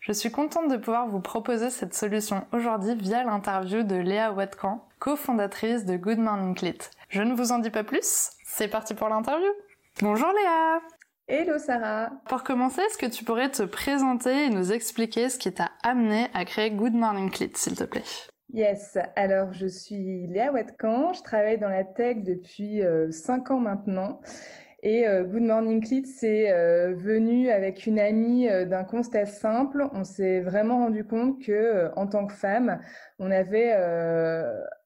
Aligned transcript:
Je 0.00 0.12
suis 0.12 0.30
contente 0.30 0.70
de 0.70 0.76
pouvoir 0.76 1.08
vous 1.08 1.20
proposer 1.20 1.70
cette 1.70 1.94
solution 1.94 2.46
aujourd'hui 2.52 2.94
via 2.94 3.24
l'interview 3.24 3.82
de 3.82 3.96
Léa 3.96 4.32
Watkan, 4.32 4.84
cofondatrice 4.98 5.84
de 5.84 5.96
Good 5.96 6.18
Morning 6.18 6.54
Clit. 6.54 6.78
Je 7.08 7.22
ne 7.22 7.34
vous 7.34 7.52
en 7.52 7.58
dis 7.58 7.70
pas 7.70 7.84
plus, 7.84 8.30
c'est 8.44 8.68
parti 8.68 8.94
pour 8.94 9.08
l'interview. 9.08 9.50
Bonjour 10.00 10.28
Léa. 10.28 10.80
Hello 11.26 11.58
Sarah. 11.58 12.10
Pour 12.26 12.42
commencer, 12.42 12.80
est-ce 12.80 12.96
que 12.96 13.06
tu 13.06 13.24
pourrais 13.24 13.50
te 13.50 13.62
présenter 13.62 14.46
et 14.46 14.50
nous 14.50 14.72
expliquer 14.72 15.28
ce 15.28 15.38
qui 15.38 15.52
t'a 15.52 15.70
amené 15.82 16.28
à 16.32 16.44
créer 16.44 16.70
Good 16.70 16.94
Morning 16.94 17.30
Clit, 17.30 17.52
s'il 17.54 17.74
te 17.74 17.84
plaît? 17.84 18.04
Yes, 18.54 18.96
alors 19.14 19.52
je 19.52 19.66
suis 19.66 20.26
Léa 20.28 20.52
Watkan, 20.52 21.12
je 21.12 21.22
travaille 21.22 21.58
dans 21.58 21.68
la 21.68 21.84
tech 21.84 22.18
depuis 22.22 22.80
5 23.10 23.50
euh, 23.50 23.54
ans 23.54 23.60
maintenant 23.60 24.20
et 24.80 25.08
euh, 25.08 25.24
Good 25.24 25.42
Morning 25.42 25.84
Clit, 25.84 26.06
c'est 26.06 26.52
euh, 26.52 26.94
venu 26.94 27.50
avec 27.50 27.86
une 27.86 27.98
amie 27.98 28.48
euh, 28.48 28.64
d'un 28.64 28.84
constat 28.84 29.26
simple. 29.26 29.84
On 29.92 30.04
s'est 30.04 30.40
vraiment 30.40 30.84
rendu 30.84 31.04
compte 31.04 31.42
que, 31.42 31.90
en 31.96 32.06
tant 32.06 32.26
que 32.26 32.34
femme, 32.34 32.80
on 33.18 33.32
avait 33.32 33.72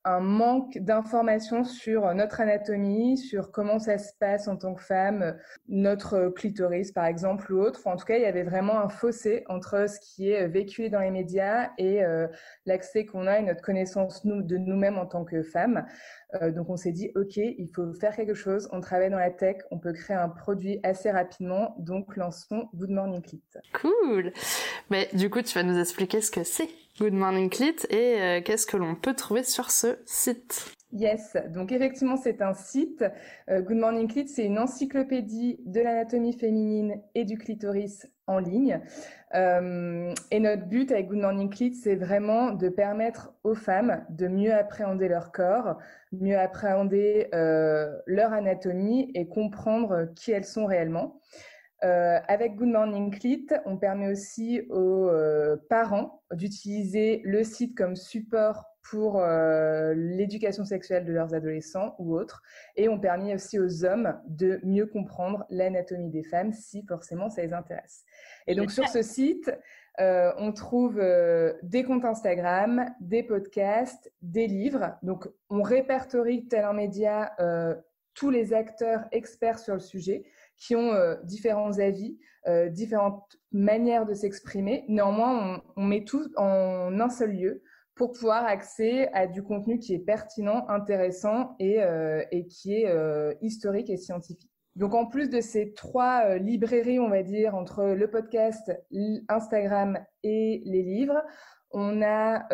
un 0.05 0.21
manque 0.21 0.79
d'informations 0.79 1.65
sur 1.65 2.13
notre 2.15 2.41
anatomie, 2.41 3.19
sur 3.19 3.53
comment 3.53 3.79
ça 3.79 3.99
se 3.99 4.13
passe 4.19 4.49
en 4.49 4.57
tant 4.57 4.75
que 4.75 4.83
femme, 4.83 5.37
notre 5.69 6.29
clitoris 6.29 6.91
par 6.93 7.05
exemple 7.05 7.53
ou 7.53 7.61
autre. 7.61 7.87
en 7.87 7.97
tout 7.97 8.07
cas, 8.07 8.17
il 8.17 8.23
y 8.23 8.27
avait 8.27 8.43
vraiment 8.43 8.81
un 8.81 8.89
fossé 8.89 9.45
entre 9.49 9.87
ce 9.89 10.01
qui 10.01 10.31
est 10.31 10.49
véhiculé 10.49 10.89
dans 10.89 11.01
les 11.01 11.11
médias 11.11 11.69
et 11.77 12.01
l'accès 12.65 13.05
qu'on 13.05 13.27
a 13.27 13.39
et 13.39 13.43
notre 13.43 13.61
connaissance 13.61 14.25
de 14.25 14.57
nous-mêmes 14.57 14.99
en 14.99 15.07
tant 15.07 15.25
que 15.25 15.43
femmes. 15.43 15.85
Euh, 16.41 16.51
donc 16.51 16.71
on 16.71 16.77
s'est 16.77 16.93
dit, 16.93 17.11
OK, 17.15 17.37
il 17.37 17.69
faut 17.75 17.93
faire 17.95 18.17
quelque 18.17 18.35
chose. 18.35 18.69
On 18.73 18.81
travaille 18.81 19.11
dans 19.11 19.19
la 19.19 19.31
tech, 19.31 19.57
on 19.71 19.79
peut 19.79 19.93
créer 19.93 20.17
un 20.17 20.29
produit 20.29 20.81
assez 20.83 21.11
rapidement. 21.11 21.75
Donc 21.79 22.17
lançons 22.17 22.69
Good 22.75 22.91
Morning 22.91 23.23
Clit. 23.23 23.43
Cool. 23.73 24.33
Mais 24.91 25.09
du 25.13 25.31
coup, 25.31 25.43
tu 25.43 25.55
vas 25.55 25.63
nous 25.63 25.79
expliquer 25.79 26.21
ce 26.21 26.31
que 26.31 26.45
c'est 26.45 26.69
Good 26.99 27.13
Morning 27.13 27.51
Clit 27.51 27.77
et 27.91 28.21
euh, 28.21 28.41
qu'est-ce 28.43 28.67
que 28.67 28.77
l'on 28.77 28.95
peut 28.95 29.15
trouver 29.15 29.45
sur 29.45 29.71
ce 29.71 29.99
site. 30.07 30.73
Yes, 30.93 31.37
donc 31.49 31.73
effectivement 31.73 32.17
c'est 32.17 32.43
un 32.43 32.53
site. 32.53 33.05
Euh, 33.49 33.63
Good 33.63 33.79
Morning 33.79 34.09
Clit, 34.09 34.29
c'est 34.29 34.45
une 34.45 34.59
encyclopédie 34.59 35.59
de 35.65 35.81
l'anatomie 35.81 36.35
féminine 36.35 37.01
et 37.15 37.25
du 37.25 37.39
clitoris 37.39 38.07
en 38.27 38.39
ligne. 38.39 38.81
Euh, 39.35 40.13
et 40.31 40.39
notre 40.39 40.67
but 40.67 40.93
avec 40.93 41.09
Good 41.09 41.21
Morning 41.21 41.49
Clit, 41.49 41.75
c'est 41.75 41.97
vraiment 41.97 42.53
de 42.53 42.69
permettre 42.69 43.33
aux 43.43 43.55
femmes 43.55 44.05
de 44.11 44.29
mieux 44.29 44.53
appréhender 44.53 45.09
leur 45.09 45.33
corps, 45.33 45.79
mieux 46.13 46.39
appréhender 46.39 47.29
leur 47.33 48.33
anatomie 48.35 49.11
et 49.15 49.27
comprendre 49.27 50.13
qui 50.15 50.33
elles 50.33 50.45
sont 50.45 50.67
réellement. 50.67 51.21
Euh, 51.85 52.21
avec 52.29 52.55
Good 52.55 52.69
Morning 52.69 53.11
Clit, 53.11 53.49
on 53.67 53.77
permet 53.77 54.09
aussi 54.09 54.63
aux 54.71 55.09
euh, 55.09 55.57
parents 55.69 56.23
d'utiliser 56.33 57.23
le 57.25 57.43
site 57.43 57.77
comme 57.77 57.97
support 57.97 58.72
pour 58.83 59.21
euh, 59.21 59.95
l'éducation 59.95 60.65
sexuelle 60.65 61.05
de 61.05 61.13
leurs 61.13 61.35
adolescents 61.35 61.95
ou 61.99 62.15
autres. 62.15 62.43
Et 62.77 62.89
on 62.89 62.99
permet 62.99 63.35
aussi 63.35 63.59
aux 63.59 63.85
hommes 63.85 64.19
de 64.27 64.61
mieux 64.65 64.87
comprendre 64.87 65.45
l'anatomie 65.51 66.11
des 66.11 66.25
femmes 66.25 66.53
si 66.53 66.85
forcément 66.87 67.31
ça 67.31 67.43
les 67.43 67.53
intéresse. 67.53 68.05
Et 68.47 68.55
donc 68.55 68.71
sur 68.71 68.89
ce 68.89 69.03
site, 69.03 69.51
on 69.99 70.53
trouve 70.53 71.01
des 71.63 71.85
comptes 71.85 72.05
Instagram, 72.05 72.87
des 73.01 73.23
podcasts, 73.23 74.13
des 74.21 74.47
livres. 74.47 74.97
Donc 75.03 75.29
on 75.49 75.63
répertorie 75.63 76.49
tel 76.49 76.65
un 76.65 76.73
média 76.73 77.33
tous 78.15 78.31
les 78.31 78.53
acteurs 78.53 79.05
experts 79.13 79.59
sur 79.59 79.75
le 79.75 79.81
sujet 79.81 80.25
qui 80.57 80.77
ont 80.77 80.93
euh, 80.93 81.17
différents 81.25 81.79
avis, 81.79 82.19
euh, 82.47 82.69
différentes 82.69 83.37
manières 83.51 84.07
de 84.07 84.15
s'exprimer. 84.15 84.85
Néanmoins, 84.89 85.63
on, 85.77 85.83
met 85.83 86.05
tout 86.05 86.31
en 86.37 87.01
un 87.01 87.09
seul 87.09 87.33
lieu 87.33 87.63
pour 87.95 88.13
pouvoir 88.13 88.45
accéder 88.45 89.09
à 89.13 89.27
du 89.27 89.43
contenu 89.43 89.79
qui 89.79 89.95
est 89.95 89.99
pertinent, 89.99 90.67
intéressant 90.69 91.55
et, 91.59 91.83
euh, 91.83 92.25
qui 92.49 92.75
est 92.75 93.37
historique 93.41 93.91
et 93.91 93.97
scientifique. 93.97 94.51
Donc 94.77 94.95
en 94.95 95.07
plus 95.07 95.29
de 95.29 95.41
ces 95.41 95.75
trois 95.75 96.37
librairies, 96.37 96.99
on 96.99 97.11
va 97.11 97.23
dire, 97.23 97.55
entre 97.55 97.85
le 97.85 98.11
podcast, 98.11 98.73
Instagram 99.29 99.99
et 100.23 100.63
les 100.65 100.83
livres, 100.83 101.23
on 101.71 102.01
a 102.03 102.47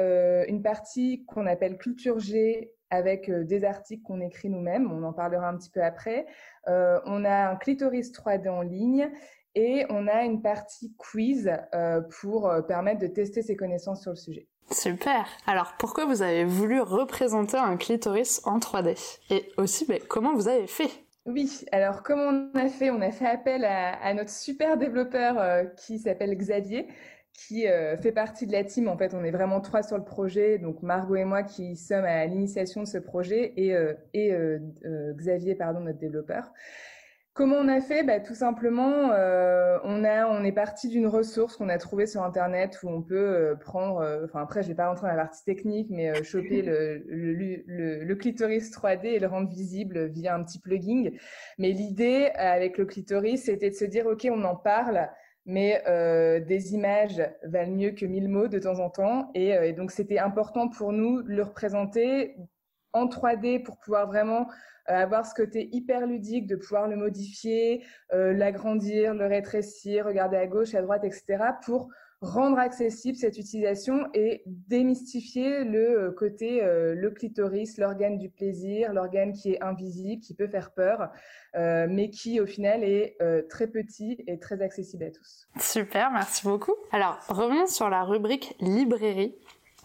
une 0.48 0.62
partie 0.62 1.24
qu'on 1.26 1.46
appelle 1.46 1.78
Culture 1.78 2.18
G 2.18 2.72
avec 2.90 3.30
des 3.30 3.64
articles 3.64 4.02
qu'on 4.02 4.20
écrit 4.20 4.48
nous-mêmes, 4.48 4.90
on 4.90 5.02
en 5.02 5.12
parlera 5.12 5.48
un 5.48 5.56
petit 5.56 5.70
peu 5.70 5.82
après. 5.82 6.26
Euh, 6.68 7.00
on 7.04 7.24
a 7.24 7.50
un 7.50 7.56
clitoris 7.56 8.12
3D 8.12 8.48
en 8.48 8.62
ligne 8.62 9.10
et 9.54 9.84
on 9.90 10.06
a 10.06 10.24
une 10.24 10.42
partie 10.42 10.94
quiz 10.96 11.50
euh, 11.74 12.00
pour 12.20 12.48
euh, 12.48 12.62
permettre 12.62 13.00
de 13.00 13.06
tester 13.06 13.42
ses 13.42 13.56
connaissances 13.56 14.02
sur 14.02 14.12
le 14.12 14.16
sujet. 14.16 14.48
Super. 14.70 15.26
Alors 15.46 15.74
pourquoi 15.78 16.04
vous 16.04 16.22
avez 16.22 16.44
voulu 16.44 16.80
représenter 16.80 17.56
un 17.56 17.76
clitoris 17.76 18.40
en 18.44 18.58
3D 18.58 19.18
Et 19.30 19.50
aussi, 19.56 19.86
comment 20.08 20.34
vous 20.34 20.48
avez 20.48 20.66
fait? 20.66 20.90
Oui, 21.26 21.64
alors 21.72 22.02
comment 22.02 22.50
on 22.54 22.58
a 22.58 22.68
fait 22.68 22.90
On 22.90 23.00
a 23.00 23.10
fait 23.10 23.26
appel 23.26 23.64
à, 23.64 24.14
notre 24.14 24.30
super 24.30 24.76
développeur 24.76 25.74
qui 25.76 25.98
s'appelle 25.98 26.34
Xavier, 26.34 26.88
qui 27.34 27.66
fait 28.00 28.12
partie 28.12 28.46
de 28.46 28.52
la 28.52 28.64
team. 28.64 28.88
En 28.88 28.96
fait, 28.96 29.12
on 29.14 29.22
est 29.24 29.30
vraiment 29.30 29.60
trois 29.60 29.82
sur 29.82 29.98
le 29.98 30.04
projet, 30.04 30.58
donc 30.58 30.82
Margot 30.82 31.16
et 31.16 31.24
moi 31.24 31.42
qui 31.42 31.76
sommes 31.76 32.06
à 32.06 32.24
l'initiation 32.24 32.82
de 32.82 32.86
ce 32.86 32.98
projet 32.98 33.52
et, 33.56 33.74
et 34.14 34.32
Xavier, 35.16 35.54
pardon, 35.54 35.80
notre 35.80 35.98
développeur. 35.98 36.50
Comment 37.38 37.58
on 37.58 37.68
a 37.68 37.80
fait? 37.80 38.02
Bah, 38.02 38.18
Tout 38.18 38.34
simplement, 38.34 39.12
euh, 39.12 39.78
on, 39.84 40.02
a, 40.02 40.26
on 40.26 40.42
est 40.42 40.50
parti 40.50 40.88
d'une 40.88 41.06
ressource 41.06 41.56
qu'on 41.56 41.68
a 41.68 41.78
trouvée 41.78 42.08
sur 42.08 42.24
Internet 42.24 42.80
où 42.82 42.88
on 42.88 43.00
peut 43.00 43.14
euh, 43.14 43.54
prendre, 43.54 43.98
euh, 43.98 44.24
enfin 44.24 44.42
après 44.42 44.64
je 44.64 44.66
vais 44.66 44.74
pas 44.74 44.88
rentrer 44.88 45.06
dans 45.06 45.14
la 45.14 45.22
partie 45.22 45.44
technique, 45.44 45.86
mais 45.88 46.24
choper 46.24 46.62
le, 46.62 48.14
clitoris 48.16 48.72
3D 48.72 49.04
et 49.04 49.18
le 49.20 49.28
rendre 49.28 49.48
visible 49.48 50.06
via 50.06 50.34
un 50.34 50.42
petit 50.42 50.58
plugin. 50.58 51.12
Mais 51.58 51.70
l'idée 51.70 52.32
avec 52.34 52.76
le 52.76 52.86
clitoris, 52.86 53.44
c'était 53.44 53.70
de 53.70 53.76
se 53.76 53.84
dire, 53.84 54.06
OK, 54.06 54.26
on 54.28 54.42
en 54.42 54.56
parle, 54.56 55.08
mais 55.46 55.80
des 56.44 56.74
images 56.74 57.22
valent 57.44 57.70
mieux 57.70 57.92
que 57.92 58.04
mille 58.04 58.28
mots 58.28 58.48
de 58.48 58.58
temps 58.58 58.80
en 58.80 58.90
temps. 58.90 59.30
Et, 59.36 59.50
et 59.50 59.72
donc 59.74 59.92
c'était 59.92 60.18
important 60.18 60.68
pour 60.68 60.92
nous 60.92 61.22
de 61.22 61.30
le 61.30 61.44
représenter 61.44 62.34
en 62.92 63.06
3D 63.06 63.62
pour 63.62 63.78
pouvoir 63.78 64.06
vraiment 64.06 64.46
euh, 64.90 64.94
avoir 64.94 65.26
ce 65.26 65.34
côté 65.34 65.68
hyper 65.72 66.06
ludique 66.06 66.46
de 66.46 66.56
pouvoir 66.56 66.88
le 66.88 66.96
modifier, 66.96 67.84
euh, 68.14 68.32
l'agrandir, 68.32 69.12
le 69.12 69.26
rétrécir, 69.26 70.06
regarder 70.06 70.38
à 70.38 70.46
gauche, 70.46 70.74
à 70.74 70.80
droite, 70.80 71.04
etc. 71.04 71.44
pour 71.62 71.88
rendre 72.20 72.58
accessible 72.58 73.16
cette 73.16 73.38
utilisation 73.38 74.08
et 74.14 74.42
démystifier 74.46 75.62
le 75.64 76.06
euh, 76.06 76.10
côté 76.10 76.62
le 76.62 77.10
clitoris, 77.10 77.76
l'organe 77.76 78.16
du 78.16 78.30
plaisir, 78.30 78.94
l'organe 78.94 79.32
qui 79.32 79.52
est 79.52 79.62
invisible, 79.62 80.22
qui 80.22 80.34
peut 80.34 80.48
faire 80.48 80.72
peur, 80.72 81.10
mais 81.54 82.10
qui 82.10 82.40
au 82.40 82.46
final 82.46 82.82
est 82.82 83.16
très 83.48 83.66
petit 83.66 84.24
et 84.26 84.38
très 84.38 84.62
accessible 84.62 85.04
à 85.04 85.10
tous. 85.10 85.46
Super, 85.60 86.10
merci 86.10 86.44
beaucoup. 86.44 86.74
Alors 86.92 87.18
revenons 87.28 87.66
sur 87.66 87.88
la 87.88 88.04
rubrique 88.04 88.56
librairie. 88.60 89.34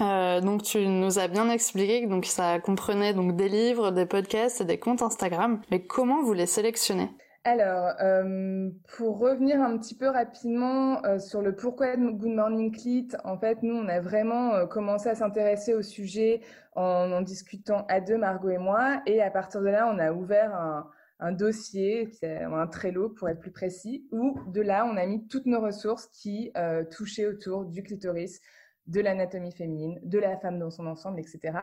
Euh, 0.01 0.41
donc 0.41 0.63
tu 0.63 0.87
nous 0.87 1.19
as 1.19 1.27
bien 1.27 1.49
expliqué 1.49 2.03
que 2.03 2.09
donc 2.09 2.25
ça 2.25 2.59
comprenait 2.59 3.13
donc 3.13 3.35
des 3.35 3.47
livres, 3.47 3.91
des 3.91 4.05
podcasts 4.05 4.61
et 4.61 4.65
des 4.65 4.79
comptes 4.79 5.01
Instagram. 5.01 5.61
Mais 5.69 5.85
comment 5.85 6.23
vous 6.23 6.33
les 6.33 6.47
sélectionnez? 6.47 7.09
Alors, 7.45 7.91
euh, 8.01 8.69
pour 8.95 9.19
revenir 9.19 9.61
un 9.61 9.77
petit 9.77 9.95
peu 9.95 10.07
rapidement 10.07 11.03
euh, 11.03 11.19
sur 11.19 11.41
le 11.41 11.53
pourquoi 11.55 11.97
de 11.97 12.09
Good 12.09 12.31
Morning 12.31 12.71
Clit, 12.71 13.09
en 13.25 13.37
fait, 13.37 13.61
nous, 13.63 13.75
on 13.75 13.89
a 13.89 13.99
vraiment 13.99 14.65
commencé 14.67 15.09
à 15.09 15.15
s'intéresser 15.15 15.73
au 15.73 15.81
sujet 15.81 16.41
en 16.75 17.11
en 17.11 17.21
discutant 17.21 17.85
à 17.89 17.99
deux, 17.99 18.17
Margot 18.17 18.49
et 18.49 18.57
moi, 18.57 19.01
et 19.05 19.21
à 19.21 19.29
partir 19.29 19.61
de 19.61 19.67
là, 19.67 19.91
on 19.93 19.99
a 19.99 20.13
ouvert 20.13 20.55
un, 20.55 20.89
un 21.19 21.31
dossier, 21.33 22.09
un 22.23 22.65
Trello 22.67 23.09
pour 23.09 23.29
être 23.29 23.39
plus 23.39 23.51
précis, 23.51 24.07
où 24.11 24.39
de 24.47 24.61
là, 24.61 24.87
on 24.89 24.95
a 24.95 25.05
mis 25.05 25.27
toutes 25.27 25.45
nos 25.45 25.59
ressources 25.59 26.07
qui 26.07 26.51
touchaient 26.91 27.27
autour 27.27 27.65
du 27.65 27.83
clitoris, 27.83 28.41
de 28.87 29.01
l'anatomie 29.01 29.51
féminine, 29.51 29.99
de 30.03 30.19
la 30.19 30.37
femme 30.37 30.59
dans 30.59 30.69
son 30.69 30.87
ensemble, 30.87 31.19
etc. 31.19 31.59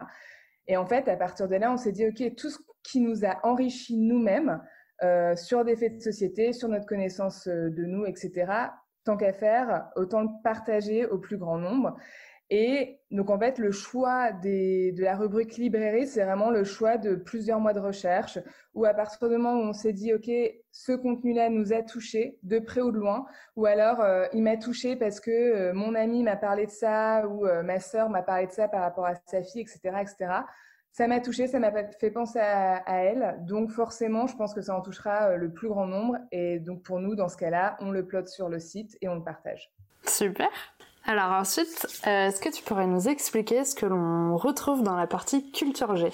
Et 0.67 0.77
en 0.77 0.87
fait, 0.87 1.09
à 1.09 1.17
partir 1.17 1.49
de 1.49 1.57
là, 1.57 1.73
on 1.73 1.77
s'est 1.77 1.93
dit, 1.93 2.07
OK, 2.07 2.35
tout 2.37 2.51
ce 2.51 2.59
qui 2.83 3.01
nous 3.01 3.25
a 3.25 3.39
enrichi 3.45 3.97
nous-mêmes 3.97 4.61
euh, 5.03 5.35
sur 5.37 5.65
des 5.65 5.77
faits 5.77 5.97
de 5.97 6.01
société, 6.01 6.53
sur 6.53 6.69
notre 6.69 6.87
connaissance 6.87 7.47
euh, 7.47 7.71
de 7.71 7.85
nous, 7.85 8.07
etc., 8.07 8.53
tant 9.05 9.17
qu'à 9.17 9.33
faire, 9.33 9.89
autant 9.97 10.23
le 10.23 10.29
partager 10.45 11.07
au 11.07 11.19
plus 11.19 11.39
grand 11.39 11.59
nombre. 11.59 11.97
Et 12.53 12.99
donc, 13.13 13.31
en 13.31 13.39
fait, 13.39 13.59
le 13.59 13.71
choix 13.71 14.33
de 14.33 15.01
la 15.01 15.17
rubrique 15.17 15.57
librairie, 15.57 16.09
c'est 16.09 16.25
vraiment 16.25 16.51
le 16.51 16.65
choix 16.65 16.97
de 16.97 17.15
plusieurs 17.15 17.61
mois 17.61 17.73
de 17.73 17.79
recherche, 17.79 18.41
où 18.75 18.85
à 18.85 18.93
partir 18.93 19.29
du 19.29 19.37
moment 19.37 19.55
où 19.55 19.69
on 19.69 19.73
s'est 19.73 19.93
dit, 19.93 20.13
OK, 20.13 20.29
ce 20.73 20.93
contenu-là 20.93 21.49
nous 21.49 21.73
a 21.73 21.83
touché, 21.83 22.39
de 22.43 22.59
près 22.59 22.81
ou 22.81 22.91
de 22.91 22.99
loin, 22.99 23.25
ou 23.55 23.67
alors 23.67 24.01
euh, 24.01 24.27
il 24.33 24.43
m'a 24.43 24.57
touché 24.57 24.97
parce 24.97 25.21
que 25.21 25.31
euh, 25.31 25.73
mon 25.75 25.95
ami 25.95 26.25
m'a 26.25 26.37
parlé 26.37 26.67
de 26.67 26.73
ça, 26.73 27.25
ou 27.29 27.47
euh, 27.47 27.63
ma 27.63 27.79
sœur 27.79 28.11
m'a 28.11 28.23
parlé 28.23 28.49
de 28.49 28.53
ça 28.53 28.67
par 28.67 28.81
rapport 28.81 29.07
à 29.07 29.15
sa 29.27 29.45
fille, 29.45 29.63
etc., 29.63 29.79
etc. 30.01 30.33
Ça 30.91 31.07
m'a 31.07 31.21
touché, 31.21 31.47
ça 31.47 31.61
m'a 31.61 31.71
fait 31.71 32.11
penser 32.11 32.41
à, 32.41 32.79
à, 32.79 32.97
elle. 32.97 33.39
Donc, 33.47 33.71
forcément, 33.71 34.27
je 34.27 34.37
pense 34.37 34.55
que 34.55 34.61
ça 34.61 34.77
en 34.77 34.81
touchera 34.81 35.37
le 35.37 35.53
plus 35.53 35.69
grand 35.69 35.87
nombre. 35.87 36.17
Et 36.33 36.59
donc, 36.59 36.83
pour 36.83 36.99
nous, 36.99 37.15
dans 37.15 37.29
ce 37.29 37.37
cas-là, 37.37 37.77
on 37.79 37.93
le 37.93 38.05
plotte 38.05 38.27
sur 38.27 38.49
le 38.49 38.59
site 38.59 38.99
et 39.01 39.09
on 39.09 39.15
le 39.15 39.23
partage. 39.23 39.73
Super. 40.05 40.49
Alors 41.11 41.33
ensuite, 41.33 41.89
euh, 42.07 42.29
est-ce 42.29 42.41
que 42.41 42.51
tu 42.51 42.63
pourrais 42.63 42.87
nous 42.87 43.09
expliquer 43.09 43.65
ce 43.65 43.75
que 43.75 43.85
l'on 43.85 44.37
retrouve 44.37 44.85
dans 44.85 44.95
la 44.95 45.09
partie 45.09 45.51
culture 45.51 45.97
G? 45.97 46.09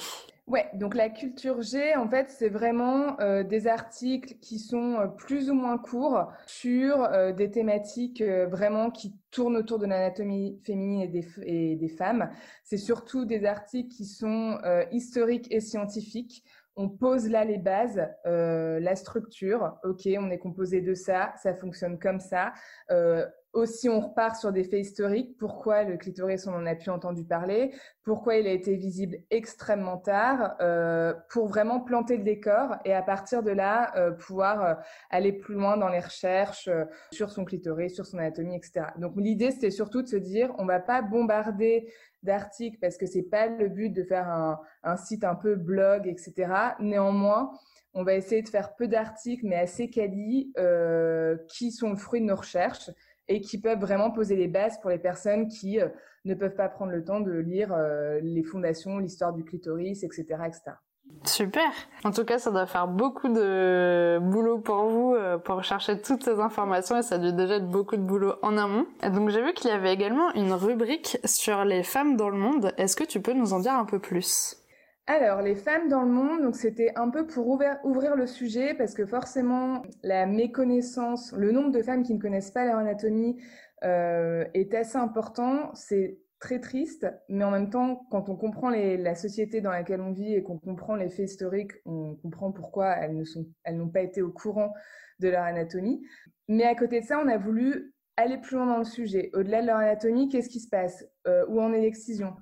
Ouais, 0.47 0.71
donc 0.73 0.95
la 0.95 1.11
culture 1.11 1.61
G, 1.61 1.95
en 1.97 2.09
fait, 2.09 2.31
c'est 2.31 2.49
vraiment 2.49 3.21
euh, 3.21 3.43
des 3.43 3.67
articles 3.67 4.37
qui 4.41 4.59
sont 4.59 4.95
euh, 4.95 5.07
plus 5.07 5.51
ou 5.51 5.55
moins 5.55 5.77
courts 5.77 6.33
sur 6.47 7.11
des 7.37 7.51
thématiques 7.51 8.23
vraiment 8.23 8.91
qui 8.91 9.13
tournent 9.31 9.59
autour 9.59 9.79
de 9.79 9.85
l'anatomie 9.85 10.59
féminine 10.65 11.03
et 11.43 11.77
des, 11.77 11.89
femmes. 11.91 12.31
C'est 12.65 12.79
surtout 12.79 13.27
des 13.27 13.45
articles 13.45 13.95
qui 13.95 14.07
sont 14.07 14.59
historiques 14.93 15.49
et 15.51 15.61
scientifiques. 15.61 16.43
On 16.75 16.89
pose 16.89 17.29
là 17.29 17.45
les 17.45 17.59
bases, 17.59 18.09
la 18.25 18.97
structure. 18.97 19.77
Ok, 19.85 20.09
on 20.19 20.31
est 20.31 20.39
composé 20.39 20.81
de 20.81 20.95
ça, 20.95 21.35
ça 21.43 21.55
fonctionne 21.55 21.99
comme 21.99 22.21
ça 22.21 22.55
aussi, 23.57 23.89
on 23.89 24.01
repart 24.01 24.37
sur 24.37 24.53
des 24.53 24.65
faits 24.65 24.81
historiques. 24.81 25.37
Pourquoi 25.39 25.85
le 25.85 25.97
clitoris, 25.97 26.47
on 26.47 26.55
en 26.55 26.67
a 26.67 26.75
pu 26.75 26.91
entendu 26.91 27.25
parler? 27.25 27.73
Pourquoi 28.05 28.37
il 28.37 28.47
a 28.47 28.53
été 28.53 28.77
visible 28.77 29.17
extrêmement 29.31 29.97
tard 29.97 30.55
euh, 30.61 31.15
Pour 31.31 31.49
vraiment 31.49 31.81
planter 31.81 32.19
le 32.19 32.23
décor 32.23 32.77
et 32.85 32.93
à 32.93 33.03
partir 33.03 33.43
de 33.43 33.51
là, 33.51 33.97
euh, 33.97 34.13
pouvoir 34.13 34.63
euh, 34.65 34.75
aller 35.11 35.33
plus 35.33 35.55
loin 35.55 35.77
dans 35.77 35.89
les 35.89 36.01
recherches 36.01 36.69
euh, 36.69 36.85
sur 37.13 37.31
son 37.31 37.45
clitoris, 37.45 37.95
sur 37.95 38.07
son 38.07 38.19
anatomie, 38.19 38.57
etc. 38.57 38.87
Donc 38.99 39.15
l'idée, 39.17 39.51
c'était 39.51 39.71
surtout 39.71 40.03
de 40.03 40.09
se 40.09 40.17
dire, 40.17 40.55
on 40.59 40.67
va 40.67 40.79
pas 40.79 41.03
bombarder 41.03 41.91
d'articles 42.23 42.79
parce 42.81 42.99
que 42.99 43.07
c'est 43.07 43.23
pas 43.23 43.47
le 43.47 43.69
but 43.69 43.91
de 43.91 44.05
faire 44.05 44.29
un, 44.29 44.61
un 44.83 44.97
site 44.97 45.25
un 45.25 45.35
peu 45.35 45.57
blog, 45.57 46.07
etc. 46.07 46.75
Néanmoins, 46.79 47.53
on 47.97 48.05
va 48.05 48.15
essayer 48.15 48.43
de 48.43 48.49
faire 48.49 48.77
peu 48.77 48.89
d'articles, 48.89 49.47
mais 49.47 49.57
assez 49.57 49.89
quali, 49.89 50.53
euh, 50.59 51.39
qui 51.49 51.73
sont 51.73 51.89
le 51.89 51.97
fruit 51.97 52.21
de 52.21 52.27
nos 52.27 52.37
recherches 52.37 52.91
et 53.29 53.41
qui 53.41 53.61
peuvent 53.61 53.81
vraiment 53.81 54.11
poser 54.11 54.37
les 54.37 54.49
bases 54.49 54.79
pour 54.81 54.91
les 54.91 54.99
personnes 54.99 55.49
qui 55.49 55.81
euh, 55.81 55.89
ne 56.25 56.35
peuvent 56.35 56.55
pas 56.55 56.69
prendre 56.69 56.93
le 56.93 57.05
temps 57.05 57.21
de 57.21 57.33
lire 57.33 57.73
euh, 57.73 58.21
les 58.23 58.43
fondations, 58.43 58.99
l'histoire 58.99 59.33
du 59.33 59.45
clitoris, 59.45 60.03
etc., 60.03 60.25
etc. 60.47 60.61
Super. 61.25 61.71
En 62.05 62.11
tout 62.11 62.25
cas, 62.25 62.39
ça 62.39 62.51
doit 62.51 62.67
faire 62.67 62.89
beaucoup 62.89 63.29
de 63.29 64.19
boulot 64.21 64.59
pour 64.59 64.87
vous 64.87 65.15
euh, 65.15 65.39
pour 65.39 65.63
chercher 65.63 66.01
toutes 66.01 66.25
ces 66.25 66.41
informations 66.41 66.99
et 66.99 67.03
ça 67.03 67.19
doit 67.19 67.33
déjà 67.33 67.57
être 67.57 67.71
beaucoup 67.71 67.97
de 67.97 68.03
boulot 68.03 68.35
en 68.43 68.57
amont. 68.59 68.87
donc 69.03 69.31
j'ai 69.31 69.43
vu 69.43 69.53
qu'il 69.55 69.71
y 69.71 69.73
avait 69.73 69.93
également 69.93 70.33
une 70.35 70.53
rubrique 70.53 71.19
sur 71.25 71.65
les 71.65 71.85
femmes 71.85 72.17
dans 72.17 72.29
le 72.29 72.37
monde. 72.37 72.73
Est-ce 72.77 72.97
que 72.97 73.05
tu 73.05 73.21
peux 73.21 73.35
nous 73.35 73.53
en 73.53 73.61
dire 73.61 73.75
un 73.75 73.85
peu 73.85 74.01
plus? 74.01 74.57
Alors, 75.07 75.41
les 75.41 75.55
femmes 75.55 75.89
dans 75.89 76.03
le 76.03 76.11
monde, 76.11 76.43
donc 76.43 76.57
c'était 76.57 76.93
un 76.97 77.11
peu 77.11 77.27
pour 77.27 77.47
ouvrir, 77.47 78.17
le 78.17 78.27
sujet 78.27 78.75
parce 78.75 78.93
que 78.93 79.07
forcément, 79.07 79.83
la 80.03 80.27
méconnaissance, 80.27 81.33
le 81.33 81.53
nombre 81.53 81.71
de 81.71 81.81
femmes 81.81 82.03
qui 82.03 82.13
ne 82.13 82.21
connaissent 82.21 82.51
pas 82.51 82.65
leur 82.65 82.79
anatomie 82.79 83.41
euh, 83.85 84.45
est 84.55 84.75
assez 84.75 84.97
important. 84.97 85.73
C'est 85.75 86.19
très 86.41 86.61
triste, 86.61 87.07
mais 87.29 87.45
en 87.45 87.53
même 87.53 87.71
temps, 87.71 88.07
quand 88.11 88.29
on 88.29 88.37
comprend 88.37 88.69
la 88.71 89.15
société 89.15 89.61
dans 89.61 89.71
laquelle 89.71 90.01
on 90.01 90.13
vit 90.13 90.35
et 90.35 90.43
qu'on 90.43 90.59
comprend 90.59 90.97
les 90.97 91.09
faits 91.09 91.31
historiques, 91.31 91.73
on 91.85 92.17
comprend 92.17 92.51
pourquoi 92.51 92.97
elles 92.97 93.77
n'ont 93.77 93.89
pas 93.89 94.03
été 94.03 94.23
au 94.23 94.33
courant 94.33 94.75
de 95.21 95.29
leur 95.29 95.45
anatomie. 95.45 96.03
Mais 96.49 96.65
à 96.65 96.75
côté 96.75 97.01
de 97.01 97.07
ça, 97.07 97.21
on 97.25 97.29
a 97.29 97.39
voulu 97.39 97.95
aller 98.17 98.39
plus 98.39 98.57
loin 98.57 98.67
dans 98.67 98.79
le 98.79 98.85
sujet. 98.85 99.31
Au-delà 99.35 99.63
de 99.63 99.67
leur 99.67 99.77
anatomie, 99.77 100.29
qu'est-ce 100.29 100.49
qui 100.49 100.61
se 100.61 100.69
passe? 100.69 101.07
Euh, 101.27 101.45
Où 101.49 101.61
en 101.61 101.73
est 101.73 101.81
l'excision? 101.81 102.35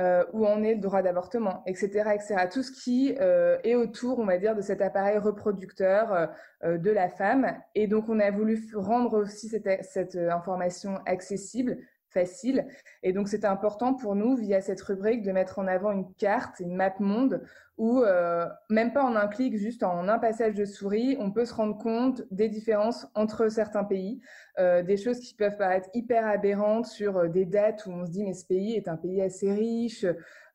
Euh, 0.00 0.24
où 0.32 0.46
en 0.46 0.62
est 0.62 0.74
le 0.76 0.80
droit 0.80 1.02
d'avortement, 1.02 1.62
etc., 1.66 2.12
etc. 2.14 2.48
Tout 2.50 2.62
ce 2.62 2.72
qui 2.72 3.14
euh, 3.20 3.58
est 3.64 3.74
autour, 3.74 4.18
on 4.18 4.24
va 4.24 4.38
dire, 4.38 4.56
de 4.56 4.62
cet 4.62 4.80
appareil 4.80 5.18
reproducteur 5.18 6.30
euh, 6.64 6.78
de 6.78 6.90
la 6.90 7.10
femme. 7.10 7.54
Et 7.74 7.86
donc, 7.86 8.08
on 8.08 8.18
a 8.18 8.30
voulu 8.30 8.66
rendre 8.74 9.18
aussi 9.18 9.50
cette, 9.50 10.16
information 10.16 10.94
accessible, 11.04 11.76
facile. 12.10 12.66
Et 13.02 13.12
donc, 13.12 13.28
c'était 13.28 13.46
important 13.46 13.94
pour 13.94 14.14
nous, 14.14 14.36
via 14.36 14.60
cette 14.60 14.80
rubrique, 14.80 15.22
de 15.22 15.32
mettre 15.32 15.58
en 15.58 15.66
avant 15.66 15.92
une 15.92 16.12
carte, 16.14 16.60
une 16.60 16.74
map 16.74 16.94
monde, 16.98 17.42
où 17.78 18.02
euh, 18.02 18.46
même 18.68 18.92
pas 18.92 19.02
en 19.02 19.16
un 19.16 19.26
clic, 19.26 19.56
juste 19.56 19.82
en 19.82 20.06
un 20.08 20.18
passage 20.18 20.54
de 20.54 20.66
souris, 20.66 21.16
on 21.18 21.30
peut 21.30 21.46
se 21.46 21.54
rendre 21.54 21.78
compte 21.78 22.22
des 22.30 22.48
différences 22.48 23.08
entre 23.14 23.48
certains 23.48 23.84
pays, 23.84 24.20
euh, 24.58 24.82
des 24.82 24.98
choses 24.98 25.18
qui 25.20 25.34
peuvent 25.34 25.56
paraître 25.56 25.88
hyper 25.94 26.26
aberrantes 26.26 26.84
sur 26.84 27.16
euh, 27.16 27.28
des 27.28 27.46
dates 27.46 27.86
où 27.86 27.90
on 27.90 28.04
se 28.04 28.10
dit 28.10 28.24
mais 28.24 28.34
ce 28.34 28.44
pays 28.44 28.74
est 28.74 28.86
un 28.86 28.96
pays 28.96 29.22
assez 29.22 29.50
riche, 29.50 30.04